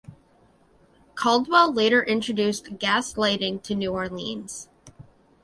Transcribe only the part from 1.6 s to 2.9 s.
later introduced